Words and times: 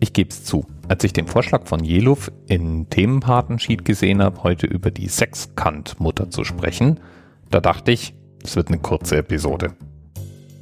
Ich 0.00 0.12
gebe 0.12 0.30
es 0.30 0.44
zu. 0.44 0.64
Als 0.86 1.04
ich 1.04 1.12
den 1.12 1.26
Vorschlag 1.26 1.66
von 1.66 1.84
Jeluf 1.84 2.30
in 2.46 2.88
Themenpartensheet 2.88 3.84
gesehen 3.84 4.22
habe, 4.22 4.42
heute 4.42 4.66
über 4.66 4.90
die 4.90 5.08
Sechskantmutter 5.08 6.30
zu 6.30 6.44
sprechen, 6.44 7.00
da 7.50 7.60
dachte 7.60 7.90
ich, 7.90 8.14
es 8.44 8.56
wird 8.56 8.68
eine 8.68 8.78
kurze 8.78 9.16
Episode. 9.16 9.74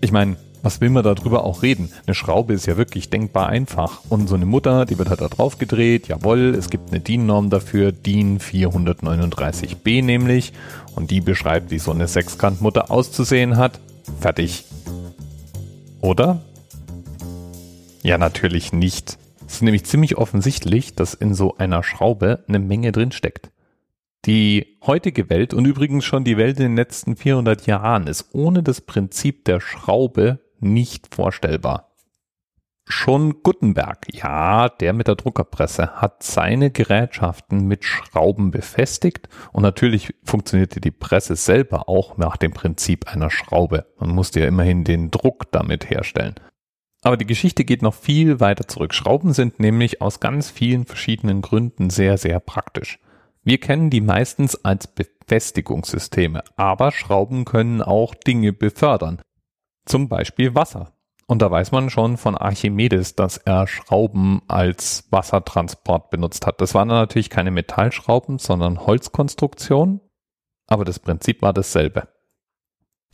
Ich 0.01 0.13
meine, 0.13 0.37
was 0.63 0.81
will 0.81 0.91
man 0.91 1.05
darüber 1.05 1.45
auch 1.45 1.63
reden? 1.63 1.93
Eine 2.07 2.15
Schraube 2.15 2.55
ist 2.55 2.67
ja 2.67 2.77
wirklich 2.77 3.09
denkbar 3.09 3.49
einfach. 3.49 4.01
Und 4.09 4.29
so 4.29 4.35
eine 4.35 4.47
Mutter, 4.47 4.85
die 4.85 4.99
wird 4.99 5.11
halt 5.11 5.21
da 5.21 5.29
drauf 5.29 5.59
gedreht. 5.59 6.09
Jawohl, 6.09 6.57
es 6.59 6.71
gibt 6.71 6.91
eine 6.91 6.99
DIN-Norm 6.99 7.51
dafür, 7.51 7.93
DIN 7.93 8.41
439b 8.41 10.03
nämlich. 10.03 10.53
Und 10.97 11.13
die 11.13 11.21
beschreibt, 11.21 11.71
wie 11.71 11.79
so 11.79 11.93
eine 11.93 12.09
Sechskantmutter 12.09 12.91
auszusehen 12.91 13.59
hat. 13.59 13.79
Fertig. 14.21 14.65
Oder? 16.01 16.41
Ja, 18.03 18.19
natürlich 18.19 18.73
nicht. 18.73 19.19
Es 19.47 19.55
ist 19.55 19.63
nämlich 19.63 19.85
ziemlich 19.85 20.17
offensichtlich, 20.17 20.95
dass 20.95 21.15
in 21.15 21.35
so 21.35 21.57
einer 21.57 21.83
Schraube 21.83 22.45
eine 22.49 22.59
Menge 22.59 22.93
drin 22.93 23.13
steckt. 23.13 23.51
Die 24.25 24.79
heutige 24.85 25.31
Welt 25.31 25.55
und 25.55 25.67
übrigens 25.67 26.05
schon 26.05 26.25
die 26.25 26.37
Welt 26.37 26.59
in 26.59 26.65
den 26.65 26.77
letzten 26.77 27.17
400 27.17 27.67
Jahren 27.67 28.09
ist 28.09 28.35
ohne 28.35 28.65
das 28.65 28.81
Prinzip 28.81 29.45
der 29.45 29.61
Schraube 29.61 30.41
nicht 30.59 31.15
vorstellbar. 31.15 31.93
Schon 32.89 33.43
Gutenberg, 33.43 34.07
ja, 34.13 34.69
der 34.69 34.93
mit 34.93 35.09
der 35.09 35.17
Druckerpresse, 35.17 36.01
hat 36.01 36.23
seine 36.23 36.71
Gerätschaften 36.71 37.67
mit 37.67 37.85
Schrauben 37.85 38.53
befestigt 38.53 39.29
und 39.53 39.63
natürlich 39.63 40.15
funktionierte 40.23 40.81
die 40.81 40.93
Presse 40.93 41.35
selber 41.35 41.89
auch 41.89 42.17
nach 42.17 42.37
dem 42.37 42.53
Prinzip 42.53 43.13
einer 43.13 43.31
Schraube. 43.31 43.87
Man 43.99 44.11
musste 44.11 44.41
ja 44.41 44.47
immerhin 44.47 44.85
den 44.85 45.11
Druck 45.11 45.51
damit 45.51 45.91
herstellen. 45.91 46.35
Aber 47.03 47.17
die 47.17 47.27
Geschichte 47.27 47.65
geht 47.65 47.83
noch 47.83 47.95
viel 47.95 48.41
weiter 48.41 48.67
zurück. 48.67 48.95
Schrauben 48.95 49.33
sind 49.33 49.61
nämlich 49.61 50.01
aus 50.01 50.21
ganz 50.21 50.51
vielen 50.51 50.87
verschiedenen 50.87 51.43
Gründen 51.43 51.91
sehr, 51.91 52.19
sehr 52.19 52.41
praktisch. 52.41 52.99
Wir 53.43 53.61
kennen 53.61 53.91
die 53.91 54.01
meistens 54.01 54.65
als 54.65 54.89
Befestigungssysteme, 54.89 56.43
aber 56.57 56.91
Schrauben 56.91 57.45
können 57.45 57.81
auch 57.81 58.15
Dinge 58.15 58.53
befördern. 58.53 59.23
Zum 59.85 60.09
Beispiel 60.09 60.55
Wasser. 60.57 60.93
Und 61.29 61.43
da 61.43 61.51
weiß 61.51 61.73
man 61.73 61.91
schon 61.91 62.17
von 62.17 62.37
Archimedes, 62.37 63.15
dass 63.15 63.37
er 63.37 63.67
Schrauben 63.67 64.43
als 64.47 65.09
Wassertransport 65.11 66.11
benutzt 66.11 66.47
hat. 66.47 66.61
Das 66.61 66.75
waren 66.75 66.89
natürlich 66.89 67.31
keine 67.31 67.51
Metallschrauben, 67.51 68.39
sondern 68.39 68.87
Holzkonstruktionen, 68.87 70.01
aber 70.69 70.85
das 70.85 71.01
Prinzip 71.01 71.43
war 71.43 71.53
dasselbe. 71.53 72.09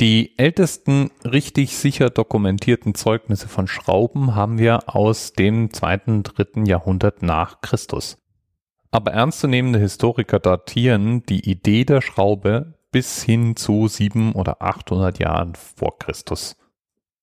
Die 0.01 0.39
ältesten 0.39 1.11
richtig 1.25 1.77
sicher 1.77 2.11
dokumentierten 2.11 2.95
Zeugnisse 2.95 3.49
von 3.49 3.69
Schrauben 3.69 4.35
haben 4.35 4.59
wir 4.59 4.95
aus 4.95 5.33
dem 5.33 5.73
zweiten, 5.73 6.23
dritten 6.23 6.67
Jahrhundert 6.67 7.23
nach 7.23 7.61
Christus. 7.61 8.19
Aber 8.91 9.13
ernstzunehmende 9.13 9.79
Historiker 9.79 10.39
datieren 10.39 11.23
die 11.25 11.49
Idee 11.49 11.85
der 11.85 12.01
Schraube 12.01 12.79
bis 12.91 13.23
hin 13.23 13.57
zu 13.57 13.89
sieben 13.89 14.33
oder 14.33 14.61
achthundert 14.63 15.19
Jahren 15.19 15.55
vor 15.55 15.99
Christus. 15.99 16.57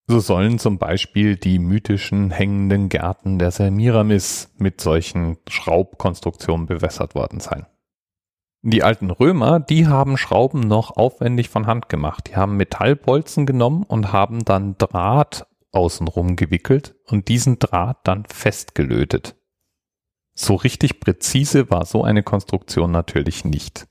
So 0.08 0.20
sollen 0.20 0.58
zum 0.58 0.80
Beispiel 0.80 1.38
die 1.38 1.60
mythischen 1.60 2.32
hängenden 2.32 2.90
Gärten 2.90 3.38
der 3.38 3.52
Semiramis 3.52 4.52
mit 4.58 4.82
solchen 4.82 5.38
Schraubkonstruktionen 5.48 6.66
bewässert 6.66 7.14
worden 7.14 7.40
sein. 7.40 7.68
Die 8.62 8.84
alten 8.84 9.10
Römer, 9.10 9.62
die 9.62 9.88
haben 9.88 10.18
Schrauben 10.18 10.60
noch 10.60 10.98
aufwendig 10.98 11.48
von 11.50 11.66
Hand 11.66 11.88
gemacht. 11.88 12.28
Die 12.30 12.36
haben 12.36 12.58
Metallbolzen 12.58 13.46
genommen 13.46 13.84
und 13.84 14.12
haben 14.12 14.44
dann 14.44 14.78
Draht 14.78 15.48
außenrum 15.72 16.36
gewickelt 16.36 16.96
und 17.06 17.30
diesen 17.30 17.60
Draht 17.60 18.00
dann 18.04 18.26
festgelötet. 18.26 19.36
So 20.34 20.56
richtig 20.56 21.00
präzise 21.00 21.70
war 21.70 21.86
so 21.86 22.04
eine 22.04 22.24
Konstruktion 22.24 22.92
natürlich 22.92 23.46
nicht. 23.46 23.88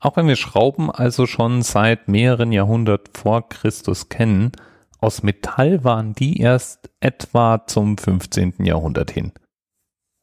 Auch 0.00 0.16
wenn 0.16 0.26
wir 0.26 0.36
Schrauben 0.36 0.90
also 0.90 1.26
schon 1.26 1.62
seit 1.62 2.08
mehreren 2.08 2.50
Jahrhunderten 2.50 3.14
vor 3.14 3.48
Christus 3.48 4.08
kennen, 4.08 4.50
aus 4.98 5.22
Metall 5.22 5.84
waren 5.84 6.14
die 6.14 6.40
erst 6.40 6.90
etwa 7.00 7.64
zum 7.66 7.96
15. 7.96 8.64
Jahrhundert 8.64 9.12
hin. 9.12 9.32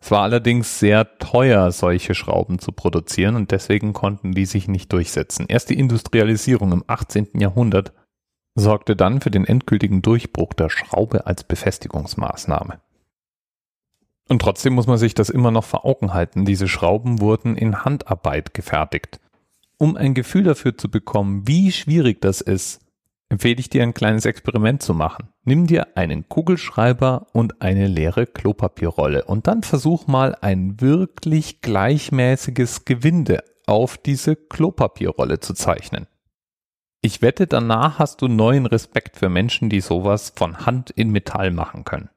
Es 0.01 0.11
war 0.11 0.21
allerdings 0.23 0.79
sehr 0.79 1.17
teuer, 1.17 1.71
solche 1.71 2.15
Schrauben 2.15 2.59
zu 2.59 2.71
produzieren 2.71 3.35
und 3.35 3.51
deswegen 3.51 3.93
konnten 3.93 4.31
die 4.31 4.45
sich 4.45 4.67
nicht 4.67 4.91
durchsetzen. 4.93 5.45
Erst 5.47 5.69
die 5.69 5.77
Industrialisierung 5.77 6.71
im 6.71 6.83
18. 6.87 7.27
Jahrhundert 7.35 7.93
sorgte 8.55 8.95
dann 8.95 9.21
für 9.21 9.31
den 9.31 9.45
endgültigen 9.45 10.01
Durchbruch 10.01 10.53
der 10.53 10.69
Schraube 10.69 11.27
als 11.27 11.43
Befestigungsmaßnahme. 11.43 12.81
Und 14.29 14.41
trotzdem 14.41 14.73
muss 14.73 14.87
man 14.87 14.97
sich 14.97 15.15
das 15.15 15.29
immer 15.29 15.51
noch 15.51 15.63
vor 15.63 15.85
Augen 15.85 16.13
halten. 16.13 16.45
Diese 16.45 16.67
Schrauben 16.67 17.19
wurden 17.19 17.57
in 17.57 17.83
Handarbeit 17.83 18.53
gefertigt. 18.53 19.19
Um 19.77 19.97
ein 19.97 20.13
Gefühl 20.13 20.43
dafür 20.43 20.77
zu 20.77 20.89
bekommen, 20.89 21.47
wie 21.47 21.71
schwierig 21.71 22.21
das 22.21 22.41
ist, 22.41 22.81
empfehle 23.29 23.59
ich 23.59 23.69
dir 23.69 23.83
ein 23.83 23.93
kleines 23.93 24.25
Experiment 24.25 24.81
zu 24.81 24.93
machen. 24.93 25.29
Nimm 25.43 25.67
dir 25.67 25.95
einen 25.95 26.27
Kugelschreiber 26.27 27.27
und 27.31 27.61
eine 27.61 27.87
leere 27.87 28.25
Klopapierrolle 28.25 29.25
und 29.25 29.47
dann 29.47 29.63
versuch 29.63 30.07
mal 30.07 30.35
ein 30.41 30.81
wirklich 30.81 31.61
gleichmäßiges 31.61 32.85
Gewinde 32.85 33.43
auf 33.67 33.97
diese 33.97 34.35
Klopapierrolle 34.35 35.39
zu 35.39 35.53
zeichnen. 35.53 36.07
Ich 37.01 37.21
wette, 37.21 37.47
danach 37.47 37.99
hast 37.99 38.21
du 38.21 38.27
neuen 38.27 38.65
Respekt 38.65 39.15
für 39.15 39.29
Menschen, 39.29 39.69
die 39.69 39.79
sowas 39.79 40.33
von 40.35 40.65
Hand 40.65 40.89
in 40.89 41.11
Metall 41.11 41.51
machen 41.51 41.85
können. 41.85 42.09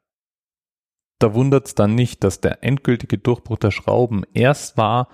Da 1.21 1.35
wundert's 1.35 1.77
dann 1.77 1.95
nicht, 1.95 2.25
dass 2.25 2.41
der 2.41 2.65
endgültige 2.65 3.17
Durchbruch 3.17 3.59
der 3.59 3.71
Schrauben 3.71 4.25
erst 4.35 4.77
war, 4.77 5.09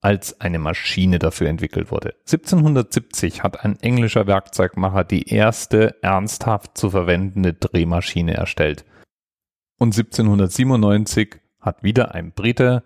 als 0.00 0.40
eine 0.40 0.58
Maschine 0.58 1.18
dafür 1.18 1.48
entwickelt 1.48 1.90
wurde. 1.90 2.14
1770 2.20 3.42
hat 3.42 3.64
ein 3.64 3.78
englischer 3.80 4.26
Werkzeugmacher 4.26 5.04
die 5.04 5.28
erste 5.28 6.00
ernsthaft 6.02 6.78
zu 6.78 6.90
verwendende 6.90 7.54
Drehmaschine 7.54 8.34
erstellt. 8.34 8.84
Und 9.78 9.96
1797 9.96 11.36
hat 11.60 11.82
wieder 11.82 12.14
ein 12.14 12.32
Brite 12.32 12.84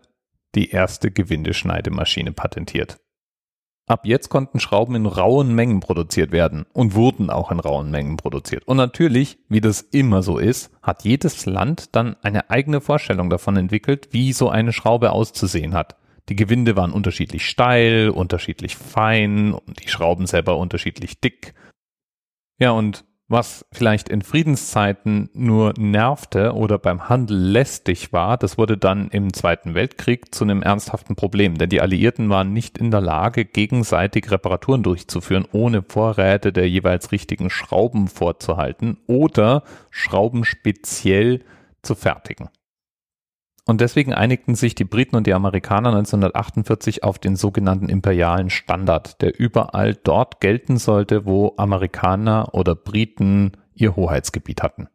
die 0.54 0.70
erste 0.70 1.10
Gewindeschneidemaschine 1.10 2.32
patentiert. 2.32 2.98
Ab 3.86 4.06
jetzt 4.06 4.28
konnten 4.28 4.60
Schrauben 4.60 4.94
in 4.94 5.06
rauen 5.06 5.54
Mengen 5.54 5.80
produziert 5.80 6.30
werden 6.30 6.66
und 6.72 6.94
wurden 6.94 7.30
auch 7.30 7.50
in 7.50 7.58
rauen 7.58 7.90
Mengen 7.90 8.16
produziert. 8.16 8.66
Und 8.66 8.76
natürlich, 8.76 9.38
wie 9.48 9.60
das 9.60 9.80
immer 9.80 10.22
so 10.22 10.38
ist, 10.38 10.70
hat 10.82 11.04
jedes 11.04 11.46
Land 11.46 11.94
dann 11.94 12.16
eine 12.22 12.48
eigene 12.48 12.80
Vorstellung 12.80 13.28
davon 13.28 13.56
entwickelt, 13.56 14.08
wie 14.12 14.32
so 14.32 14.48
eine 14.48 14.72
Schraube 14.72 15.10
auszusehen 15.10 15.74
hat. 15.74 15.96
Die 16.28 16.36
Gewinde 16.36 16.76
waren 16.76 16.92
unterschiedlich 16.92 17.46
steil, 17.46 18.10
unterschiedlich 18.10 18.76
fein 18.76 19.52
und 19.54 19.82
die 19.82 19.88
Schrauben 19.88 20.26
selber 20.26 20.56
unterschiedlich 20.56 21.20
dick. 21.20 21.54
Ja, 22.58 22.70
und 22.70 23.04
was 23.32 23.64
vielleicht 23.72 24.10
in 24.10 24.20
Friedenszeiten 24.20 25.30
nur 25.32 25.72
nervte 25.78 26.52
oder 26.52 26.78
beim 26.78 27.08
Handel 27.08 27.38
lästig 27.38 28.12
war, 28.12 28.36
das 28.36 28.58
wurde 28.58 28.76
dann 28.76 29.08
im 29.08 29.32
Zweiten 29.32 29.74
Weltkrieg 29.74 30.34
zu 30.34 30.44
einem 30.44 30.62
ernsthaften 30.62 31.16
Problem, 31.16 31.56
denn 31.56 31.70
die 31.70 31.80
Alliierten 31.80 32.28
waren 32.28 32.52
nicht 32.52 32.76
in 32.76 32.90
der 32.90 33.00
Lage, 33.00 33.46
gegenseitig 33.46 34.30
Reparaturen 34.30 34.82
durchzuführen, 34.82 35.46
ohne 35.50 35.82
Vorräte 35.82 36.52
der 36.52 36.68
jeweils 36.68 37.10
richtigen 37.10 37.48
Schrauben 37.48 38.06
vorzuhalten 38.06 38.98
oder 39.06 39.64
Schrauben 39.90 40.44
speziell 40.44 41.42
zu 41.80 41.94
fertigen. 41.94 42.50
Und 43.64 43.80
deswegen 43.80 44.12
einigten 44.12 44.56
sich 44.56 44.74
die 44.74 44.84
Briten 44.84 45.14
und 45.14 45.26
die 45.26 45.34
Amerikaner 45.34 45.90
1948 45.90 47.04
auf 47.04 47.18
den 47.18 47.36
sogenannten 47.36 47.88
imperialen 47.88 48.50
Standard, 48.50 49.22
der 49.22 49.38
überall 49.38 49.94
dort 49.94 50.40
gelten 50.40 50.78
sollte, 50.78 51.26
wo 51.26 51.54
Amerikaner 51.56 52.54
oder 52.54 52.74
Briten 52.74 53.52
ihr 53.74 53.94
Hoheitsgebiet 53.94 54.62
hatten. 54.62 54.88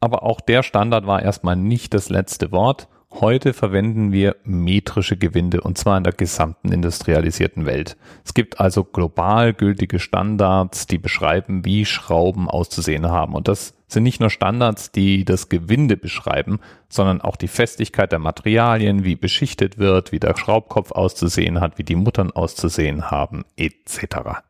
Aber 0.00 0.22
auch 0.22 0.40
der 0.40 0.62
Standard 0.62 1.06
war 1.06 1.22
erstmal 1.22 1.56
nicht 1.56 1.92
das 1.92 2.08
letzte 2.08 2.50
Wort 2.50 2.88
Heute 3.20 3.54
verwenden 3.54 4.12
wir 4.12 4.36
metrische 4.44 5.16
Gewinde 5.16 5.60
und 5.60 5.78
zwar 5.78 5.96
in 5.96 6.04
der 6.04 6.12
gesamten 6.12 6.72
industrialisierten 6.72 7.64
Welt. 7.64 7.96
Es 8.24 8.34
gibt 8.34 8.60
also 8.60 8.84
global 8.84 9.54
gültige 9.54 10.00
Standards, 10.00 10.86
die 10.86 10.98
beschreiben, 10.98 11.64
wie 11.64 11.86
Schrauben 11.86 12.50
auszusehen 12.50 13.06
haben. 13.08 13.34
Und 13.34 13.48
das 13.48 13.74
sind 13.86 14.02
nicht 14.02 14.20
nur 14.20 14.30
Standards, 14.30 14.90
die 14.90 15.24
das 15.24 15.48
Gewinde 15.48 15.96
beschreiben, 15.96 16.60
sondern 16.88 17.20
auch 17.20 17.36
die 17.36 17.48
Festigkeit 17.48 18.12
der 18.12 18.18
Materialien, 18.18 19.04
wie 19.04 19.16
beschichtet 19.16 19.78
wird, 19.78 20.12
wie 20.12 20.18
der 20.18 20.36
Schraubkopf 20.36 20.92
auszusehen 20.92 21.60
hat, 21.60 21.78
wie 21.78 21.84
die 21.84 21.94
Muttern 21.94 22.32
auszusehen 22.32 23.10
haben, 23.10 23.44
etc. 23.56 24.40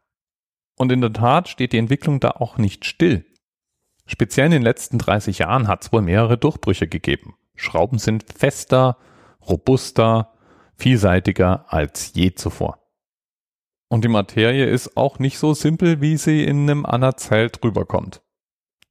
Und 0.76 0.92
in 0.92 1.00
der 1.00 1.12
Tat 1.12 1.48
steht 1.48 1.72
die 1.72 1.78
Entwicklung 1.78 2.20
da 2.20 2.30
auch 2.30 2.56
nicht 2.56 2.84
still. 2.84 3.26
Speziell 4.06 4.46
in 4.46 4.52
den 4.52 4.62
letzten 4.62 4.98
30 4.98 5.38
Jahren 5.38 5.68
hat 5.68 5.84
es 5.84 5.92
wohl 5.92 6.02
mehrere 6.02 6.38
Durchbrüche 6.38 6.86
gegeben. 6.86 7.34
Schrauben 7.56 7.98
sind 7.98 8.24
fester, 8.32 8.96
robuster, 9.46 10.32
vielseitiger 10.76 11.64
als 11.68 12.12
je 12.14 12.34
zuvor. 12.34 12.78
Und 13.88 14.04
die 14.04 14.08
Materie 14.08 14.66
ist 14.66 14.96
auch 14.96 15.18
nicht 15.18 15.38
so 15.38 15.54
simpel, 15.54 16.00
wie 16.00 16.16
sie 16.16 16.44
in 16.44 16.62
einem 16.62 16.84
Anerzelt 16.86 17.62
rüberkommt. 17.62 18.22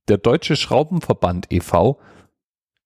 Der 0.08 0.20
Deutsche 0.20 0.56
Schraubenverband 0.56 1.52
e.V. 1.52 2.00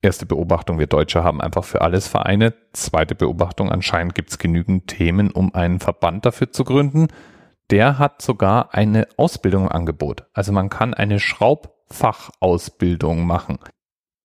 Erste 0.02 0.26
Beobachtung, 0.26 0.80
wir 0.80 0.88
Deutsche 0.88 1.22
haben 1.22 1.42
einfach 1.42 1.66
für 1.66 1.82
alles 1.82 2.08
Vereine. 2.08 2.54
Zweite 2.72 3.14
Beobachtung, 3.14 3.70
anscheinend 3.70 4.16
gibt 4.16 4.30
es 4.30 4.38
genügend 4.38 4.88
Themen, 4.88 5.30
um 5.30 5.54
einen 5.54 5.82
Verband 5.82 6.26
dafür 6.26 6.54
zu 6.54 6.64
gründen. 6.64 7.10
Der 7.72 8.00
hat 8.00 8.22
sogar 8.22 8.74
eine 8.74 9.06
Ausbildung 9.18 9.64
im 9.64 9.72
Angebot. 9.72 10.28
Also 10.32 10.54
man 10.54 10.70
kann 10.70 10.94
eine 10.94 11.20
Schraubfachausbildung 11.20 13.28
machen. 13.28 13.60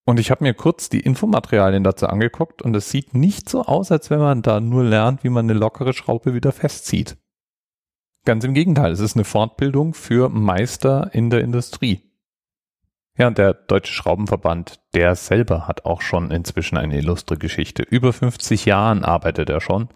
Und 0.04 0.20
ich 0.20 0.30
habe 0.30 0.44
mir 0.44 0.54
kurz 0.54 0.88
die 0.88 1.00
Infomaterialien 1.00 1.82
dazu 1.82 2.06
angeguckt 2.06 2.62
und 2.62 2.76
es 2.76 2.90
sieht 2.90 3.12
nicht 3.12 3.48
so 3.48 3.64
aus, 3.64 3.90
als 3.90 4.08
wenn 4.10 4.20
man 4.20 4.42
da 4.42 4.60
nur 4.60 4.84
lernt, 4.84 5.24
wie 5.24 5.30
man 5.30 5.46
eine 5.46 5.58
lockere 5.58 5.94
Schraube 5.94 6.32
wieder 6.32 6.52
festzieht. 6.52 7.16
Ganz 8.24 8.44
im 8.44 8.54
Gegenteil, 8.54 8.92
es 8.92 9.00
ist 9.00 9.16
eine 9.16 9.24
Fortbildung 9.24 9.94
für 9.94 10.28
Meister 10.28 11.10
in 11.12 11.30
der 11.30 11.40
Industrie. 11.40 12.13
Ja, 13.16 13.28
und 13.28 13.38
der 13.38 13.54
Deutsche 13.54 13.92
Schraubenverband, 13.92 14.80
der 14.94 15.14
selber 15.14 15.68
hat 15.68 15.84
auch 15.84 16.02
schon 16.02 16.32
inzwischen 16.32 16.76
eine 16.76 16.98
illustre 16.98 17.36
Geschichte. 17.36 17.82
Über 17.82 18.12
50 18.12 18.64
Jahren 18.64 19.04
arbeitet 19.04 19.48
er 19.50 19.60
schon, 19.60 19.88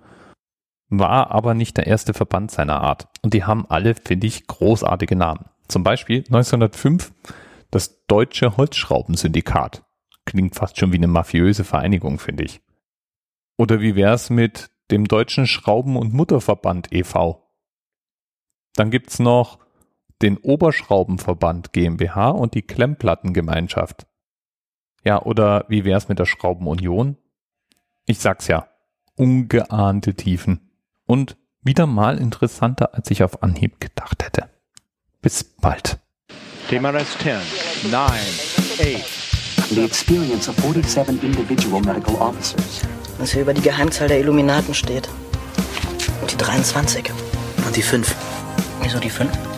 war 0.88 1.32
aber 1.32 1.54
nicht 1.54 1.76
der 1.76 1.86
erste 1.86 2.14
Verband 2.14 2.50
seiner 2.50 2.80
Art. 2.80 3.08
Und 3.22 3.34
die 3.34 3.44
haben 3.44 3.66
alle, 3.68 3.94
finde 3.94 4.28
ich, 4.28 4.46
großartige 4.46 5.16
Namen. 5.16 5.46
Zum 5.66 5.82
Beispiel 5.82 6.18
1905 6.18 7.12
das 7.70 8.06
Deutsche 8.06 8.56
Holzschraubensyndikat. 8.56 9.84
Klingt 10.24 10.54
fast 10.54 10.78
schon 10.78 10.92
wie 10.92 10.96
eine 10.96 11.08
mafiöse 11.08 11.64
Vereinigung, 11.64 12.18
finde 12.18 12.44
ich. 12.44 12.60
Oder 13.58 13.80
wie 13.80 13.96
wär's 13.96 14.30
mit 14.30 14.70
dem 14.90 15.06
Deutschen 15.06 15.46
Schrauben- 15.46 15.96
und 15.96 16.14
Mutterverband 16.14 16.92
e.V.? 16.92 17.44
Dann 18.74 18.90
gibt's 18.90 19.18
noch 19.18 19.58
den 20.22 20.36
Oberschraubenverband 20.36 21.72
GmbH 21.72 22.30
und 22.30 22.54
die 22.54 22.62
Klemmplattengemeinschaft. 22.62 24.06
Ja, 25.04 25.22
oder 25.22 25.64
wie 25.68 25.84
wär's 25.84 26.08
mit 26.08 26.18
der 26.18 26.26
Schraubenunion? 26.26 27.16
Ich 28.06 28.18
sag's 28.18 28.48
ja, 28.48 28.68
ungeahnte 29.14 30.14
Tiefen. 30.14 30.70
Und 31.06 31.36
wieder 31.62 31.86
mal 31.86 32.18
interessanter, 32.18 32.94
als 32.94 33.10
ich 33.10 33.22
auf 33.22 33.42
Anhieb 33.42 33.80
gedacht 33.80 34.24
hätte. 34.24 34.48
Bis 35.20 35.44
bald. 35.44 35.98
TMRS 36.68 37.18
10, 37.18 37.90
9, 37.90 38.02
8. 38.02 39.28
The 39.70 39.84
experience 39.84 40.48
of 40.48 40.56
47 40.56 41.22
individual 41.22 41.82
medical 41.82 42.14
officers. 42.16 42.82
Was 43.18 43.32
hier 43.32 43.42
über 43.42 43.52
die 43.52 43.60
Geheimzahl 43.60 44.08
der 44.08 44.20
Illuminaten 44.20 44.72
steht. 44.74 45.08
Und 46.20 46.32
die 46.32 46.36
23. 46.36 47.10
Und 47.66 47.76
die 47.76 47.82
5. 47.82 48.14
Wieso 48.82 48.98
die 48.98 49.10
5? 49.10 49.57